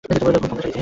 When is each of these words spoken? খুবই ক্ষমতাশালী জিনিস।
খুবই 0.03 0.19
ক্ষমতাশালী 0.33 0.67
জিনিস। 0.71 0.77